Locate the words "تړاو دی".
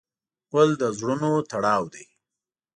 1.51-2.05